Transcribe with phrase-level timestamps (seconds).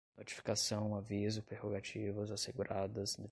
[0.17, 3.19] notificação, aviso, prerrogativas, asseguradas, notícia-crime